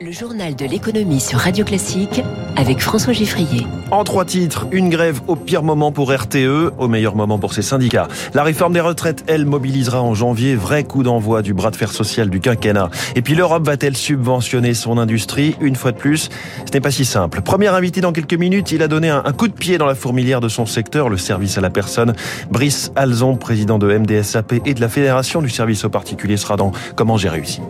[0.00, 2.22] Le journal de l'économie sur Radio Classique
[2.54, 3.66] avec François Giffrier.
[3.90, 7.62] En trois titres, une grève au pire moment pour RTE, au meilleur moment pour ses
[7.62, 8.06] syndicats.
[8.32, 11.90] La réforme des retraites, elle, mobilisera en janvier, vrai coup d'envoi du bras de fer
[11.90, 12.90] social du quinquennat.
[13.16, 16.28] Et puis l'Europe va-t-elle subventionner son industrie Une fois de plus,
[16.64, 17.40] ce n'est pas si simple.
[17.40, 20.40] Premier invité dans quelques minutes, il a donné un, coup de pied dans la fourmilière
[20.40, 22.14] de son secteur, le service à la personne.
[22.52, 26.70] Brice Alzon, président de MDSAP et de la Fédération du service aux particuliers, sera dans
[26.94, 27.60] Comment j'ai réussi.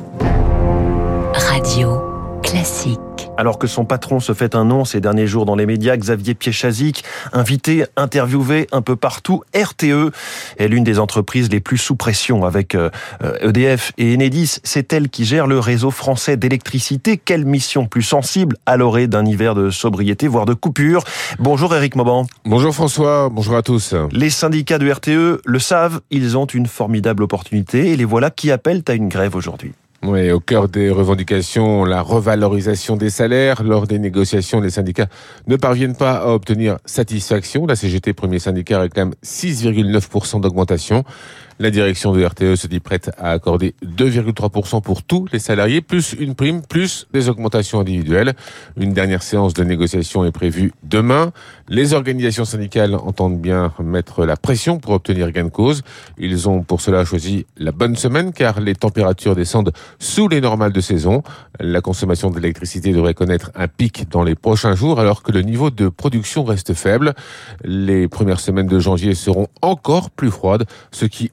[1.32, 2.17] Radio
[2.48, 2.98] classique.
[3.36, 6.34] Alors que son patron se fait un nom ces derniers jours dans les médias, Xavier
[6.34, 10.12] Piechazic, invité, interviewé un peu partout, RTE
[10.56, 14.60] est l'une des entreprises les plus sous pression avec EDF euh, e et Enedis.
[14.64, 17.18] C'est elle qui gère le réseau français d'électricité.
[17.18, 21.04] Quelle mission plus sensible à l'orée d'un hiver de sobriété, voire de coupure.
[21.38, 22.26] Bonjour Eric Mauban.
[22.46, 23.94] Bonjour François, bonjour à tous.
[24.10, 28.50] Les syndicats de RTE le savent, ils ont une formidable opportunité et les voilà qui
[28.50, 29.74] appellent à une grève aujourd'hui.
[30.04, 33.64] Oui, au cœur des revendications, la revalorisation des salaires.
[33.64, 35.08] Lors des négociations, les syndicats
[35.48, 37.66] ne parviennent pas à obtenir satisfaction.
[37.66, 41.02] La CGT, premier syndicat, réclame 6,9% d'augmentation.
[41.60, 46.12] La direction de RTE se dit prête à accorder 2,3% pour tous les salariés, plus
[46.12, 48.34] une prime, plus des augmentations individuelles.
[48.76, 51.32] Une dernière séance de négociation est prévue demain.
[51.68, 55.82] Les organisations syndicales entendent bien mettre la pression pour obtenir gain de cause.
[56.16, 60.72] Ils ont pour cela choisi la bonne semaine car les températures descendent sous les normales
[60.72, 61.24] de saison.
[61.58, 65.70] La consommation d'électricité devrait connaître un pic dans les prochains jours alors que le niveau
[65.70, 67.14] de production reste faible.
[67.64, 71.32] Les premières semaines de janvier seront encore plus froides, ce qui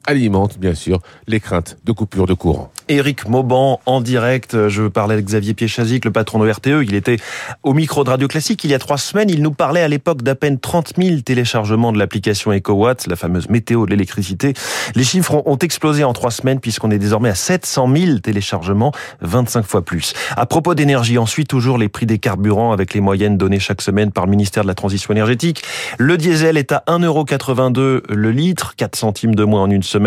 [0.58, 2.70] bien sûr les craintes de coupure de courant.
[2.88, 4.68] Éric Mauban en direct.
[4.68, 6.84] Je parlais de Xavier Piechazic, le patron de RTE.
[6.84, 7.16] Il était
[7.62, 9.28] au micro de Radio Classique il y a trois semaines.
[9.28, 13.48] Il nous parlait à l'époque d'à peine 30 000 téléchargements de l'application EcoWatt, la fameuse
[13.48, 14.54] météo de l'électricité.
[14.94, 19.66] Les chiffres ont explosé en trois semaines puisqu'on est désormais à 700 000 téléchargements, 25
[19.66, 20.14] fois plus.
[20.36, 24.12] À propos d'énergie, ensuite, toujours les prix des carburants avec les moyennes données chaque semaine
[24.12, 25.62] par le ministère de la Transition énergétique.
[25.98, 30.05] Le diesel est à 1,82€ le litre, 4 centimes de moins en une semaine.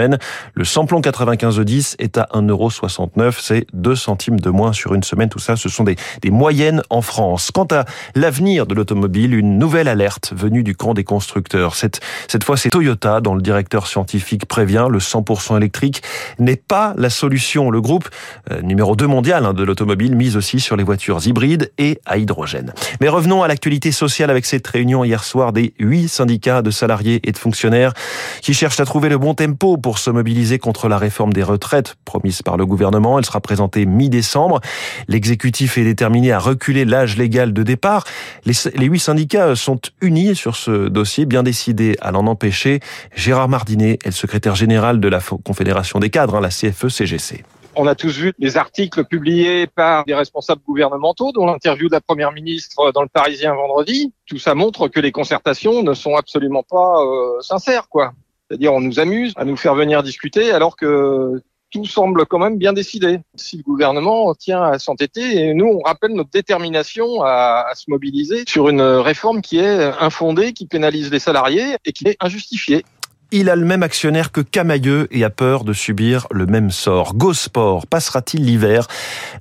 [0.54, 3.36] Le samplon 95 10 est à 1,69€.
[3.40, 5.30] C'est 2 centimes de moins sur une semaine.
[5.30, 5.96] Tout ça, ce sont des,
[6.30, 7.52] moyennes en France.
[7.52, 11.76] Quant à l'avenir de l'automobile, une nouvelle alerte venue du camp des constructeurs.
[11.76, 16.04] Cette, cette fois, c'est Toyota dont le directeur scientifique prévient le 100% électrique
[16.38, 17.72] n'est pas la solution.
[17.72, 18.08] Le groupe
[18.52, 22.18] euh, numéro 2 mondial hein, de l'automobile mise aussi sur les voitures hybrides et à
[22.18, 22.74] hydrogène.
[23.02, 27.20] Mais revenons à l'actualité sociale avec cette réunion hier soir des huit syndicats de salariés
[27.24, 27.94] et de fonctionnaires
[28.42, 31.96] qui cherchent à trouver le bon tempo pour se mobiliser contre la réforme des retraites
[32.06, 33.18] promise par le gouvernement.
[33.18, 34.62] Elle sera présentée mi-décembre.
[35.08, 38.04] L'exécutif est déterminé à reculer l'âge légal de départ.
[38.46, 38.54] Les,
[38.86, 42.80] huit syndicats sont unis sur ce dossier, bien décidés à l'en empêcher.
[43.16, 47.44] Gérard Mardinet est le secrétaire général de la Confédération des cadres, hein, la CFE-CGC.
[47.76, 52.02] On a tous vu les articles publiés par des responsables gouvernementaux, dont l'interview de la
[52.02, 54.12] Première ministre dans le Parisien vendredi.
[54.26, 58.12] Tout ça montre que les concertations ne sont absolument pas euh, sincères, quoi.
[58.50, 62.58] C'est-à-dire on nous amuse à nous faire venir discuter alors que tout semble quand même
[62.58, 63.20] bien décidé.
[63.36, 67.86] Si le gouvernement tient à s'entêter, et nous, on rappelle notre détermination à, à, se
[67.90, 72.84] mobiliser sur une réforme qui est infondée, qui pénalise les salariés et qui est injustifiée.
[73.32, 77.14] Il a le même actionnaire que Camailleux et a peur de subir le même sort.
[77.14, 78.88] Gosport passera-t-il l'hiver?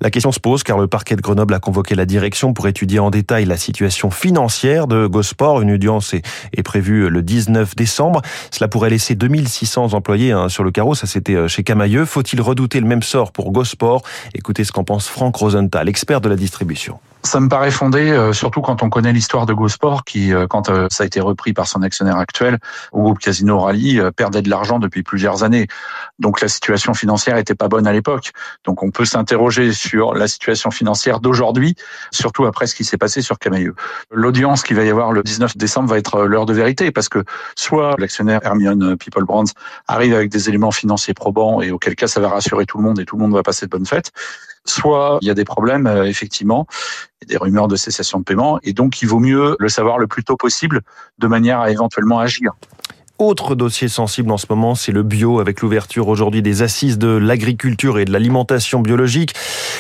[0.03, 2.98] La question se pose car le parquet de Grenoble a convoqué la direction pour étudier
[2.98, 5.62] en détail la situation financière de Gosport.
[5.62, 8.21] Une audience est, prévue le 19 décembre.
[8.50, 10.94] Cela pourrait laisser 2600 employés hein, sur le carreau.
[10.94, 12.04] Ça, c'était euh, chez Camailleux.
[12.04, 14.03] Faut-il redouter le même sort pour Gosport?
[14.34, 17.00] Écoutez ce qu'en pense Franck Rosenthal, expert de la distribution.
[17.25, 20.71] Ça me paraît fondé, euh, surtout quand on connaît l'histoire de GoSport, qui, euh, quand
[20.71, 22.59] euh, ça a été repris par son actionnaire actuel,
[22.93, 25.67] au groupe Casino Rally, perdait de l'argent depuis plusieurs années.
[26.21, 28.31] Donc la situation financière était pas bonne à l'époque.
[28.65, 31.75] Donc on peut s'interroger sur la situation financière d'aujourd'hui,
[32.12, 33.75] surtout après ce qui s'est passé sur Camailleux.
[34.12, 37.25] L'audience qui va y avoir le 19 décembre va être l'heure de vérité, parce que
[37.57, 39.53] soit l'actionnaire Hermione People Brands
[39.89, 43.01] arrive avec des éléments financiers probants, et auquel cas ça va rassurer tout le monde
[43.01, 44.12] et tout le monde va passer de bonnes fêtes,
[44.65, 46.67] soit il y a des problèmes, effectivement,
[47.26, 50.24] des rumeurs de cessation de paiement, et donc il vaut mieux le savoir le plus
[50.24, 50.82] tôt possible
[51.18, 52.53] de manière à éventuellement agir.
[53.18, 57.09] Autre dossier sensible en ce moment, c'est le bio avec l'ouverture aujourd'hui des assises de
[57.09, 59.34] l'agriculture et de l'alimentation biologique.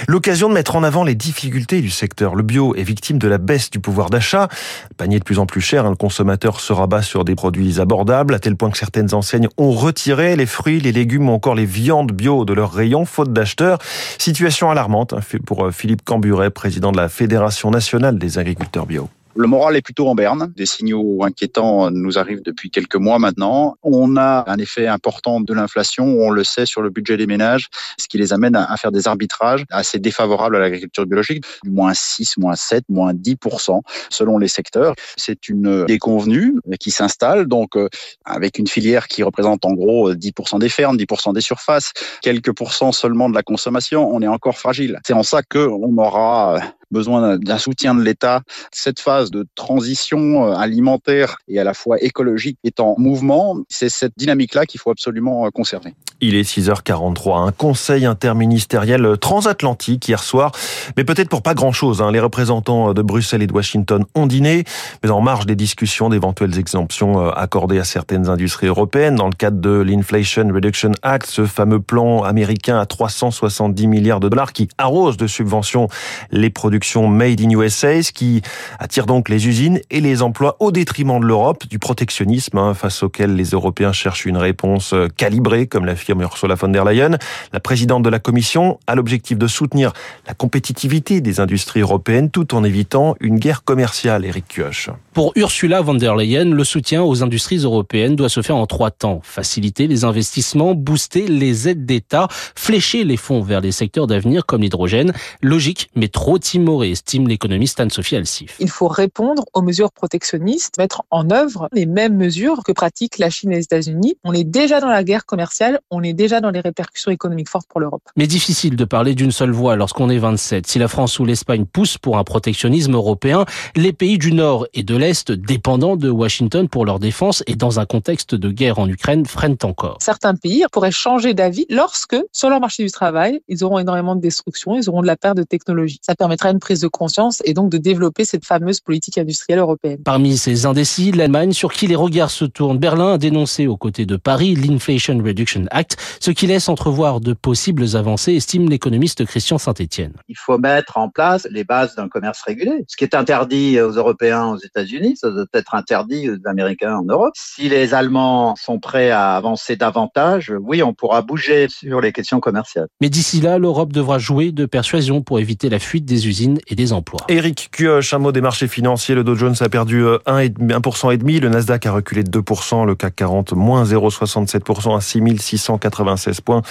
[0.08, 2.34] L'occasion de mettre en avant les difficultés du secteur.
[2.34, 4.48] Le bio est victime de la baisse du pouvoir d'achat.
[4.96, 5.90] Panier de plus en plus cher, hein.
[5.90, 9.70] le consommateur se rabat sur des produits abordables à tel point que certaines enseignes ont
[9.70, 13.78] retiré les fruits, les légumes ou encore les viandes bio de leurs rayons faute d'acheteurs.
[14.18, 19.08] Situation alarmante hein, pour euh, Philippe Camburet, président de la Fédération nationale des agriculteurs bio
[19.38, 20.52] Le moral est plutôt en berne.
[20.56, 23.76] Des signaux inquiétants nous arrivent depuis quelques mois maintenant.
[23.84, 27.68] On a un effet important de l'inflation, on le sait, sur le budget des ménages,
[28.00, 32.38] ce qui les amène à faire des arbitrages assez défavorables à l'agriculture biologique, moins 6,
[32.38, 33.80] moins 7, moins 10%
[34.10, 34.96] selon les secteurs.
[35.16, 37.88] C'est une déconvenue qui s'installe, donc euh,
[38.24, 41.92] avec une filière qui représente en gros 10% des fermes, 10% des surfaces,
[42.22, 44.98] quelques pourcents seulement de la consommation, on est encore fragile.
[45.06, 46.58] C'est en ça qu'on aura
[46.90, 48.42] besoin d'un soutien de l'État.
[48.72, 53.58] Cette phase de transition euh, alimentaire et à la fois écologique est en mouvement.
[53.68, 55.94] C'est cette dynamique-là qu'il faut absolument euh, conserver.
[56.20, 57.46] Il est 6h43.
[57.46, 60.52] Un conseil interministériel transatlantique hier soir,
[60.96, 62.02] mais peut-être pour pas grand-chose.
[62.02, 62.10] Hein.
[62.10, 64.64] Les représentants de Bruxelles et de Washington ont dîné,
[65.02, 69.34] mais en marge des discussions d'éventuelles exemptions euh, accordées à certaines industries européennes dans le
[69.34, 74.68] cadre de l'Inflation Reduction Act, ce fameux plan américain à 370 milliards de dollars qui
[74.78, 75.88] arrose de subventions
[76.30, 78.40] les productions made in USA, ce qui
[78.78, 83.02] attire donc les usines et les emplois au détriment de l'Europe, du protectionnisme hein, face
[83.02, 87.18] auquel les Européens cherchent une réponse euh, calibrée, comme l'a Ursula von der Leyen.
[87.52, 89.92] La présidente de la Commission a l'objectif de soutenir
[90.28, 94.90] la compétitivité des industries européennes tout en évitant une guerre commerciale, Eric Kioch.
[95.12, 98.92] Pour Ursula von der Leyen, le soutien aux industries européennes doit se faire en trois
[98.92, 99.20] temps.
[99.24, 104.62] Faciliter les investissements, booster les aides d'État, flécher les fonds vers les secteurs d'avenir comme
[104.62, 105.12] l'hydrogène.
[105.42, 108.56] Logique, mais trop timoré, estime l'économiste Anne-Sophie Alsif.
[108.60, 113.30] Il faut répondre aux mesures protectionnistes, mettre en œuvre les mêmes mesures que pratiquent la
[113.30, 114.16] Chine et les États-Unis.
[114.22, 117.66] On est déjà dans la guerre commerciale, on est déjà dans les répercussions économiques fortes
[117.68, 118.02] pour l'Europe.
[118.16, 120.66] Mais difficile de parler d'une seule voix lorsqu'on est 27.
[120.66, 124.82] Si la France ou l'Espagne poussent pour un protectionnisme européen, les pays du Nord et
[124.82, 128.88] de l'Est, dépendants de Washington pour leur défense et dans un contexte de guerre en
[128.88, 129.96] Ukraine, freinent encore.
[130.00, 134.20] Certains pays pourraient changer d'avis lorsque, sur leur marché du travail, ils auront énormément de
[134.20, 135.98] destruction, ils auront de la perte de technologie.
[136.02, 139.98] Ça permettra prise de conscience et donc de développer cette fameuse politique industrielle européenne.
[140.04, 144.06] Parmi ces indécis, l'Allemagne, sur qui les regards se tournent, Berlin a dénoncé aux côtés
[144.06, 149.58] de Paris l'Inflation Reduction Act ce qui laisse entrevoir de possibles avancées, estime l'économiste Christian
[149.58, 150.12] Saint-Etienne.
[150.28, 152.84] Il faut mettre en place les bases d'un commerce régulé.
[152.88, 157.04] Ce qui est interdit aux Européens aux États-Unis, ça doit être interdit aux Américains en
[157.04, 157.34] Europe.
[157.36, 162.40] Si les Allemands sont prêts à avancer davantage, oui, on pourra bouger sur les questions
[162.40, 162.88] commerciales.
[163.00, 166.74] Mais d'ici là, l'Europe devra jouer de persuasion pour éviter la fuite des usines et
[166.74, 167.20] des emplois.
[167.28, 169.14] Éric Kioch, un mot des marchés financiers.
[169.14, 172.94] Le Dow Jones a perdu 1,5%, et demi, le Nasdaq a reculé de 2%, le
[172.94, 176.62] CAC 40 moins 0,67% à 6696 points.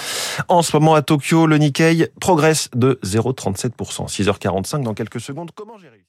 [0.48, 4.08] En ce moment à Tokyo, le Nikkei progresse de 0,37%.
[4.08, 5.50] 6h45 dans quelques secondes.
[5.54, 6.07] Comment j'ai réussi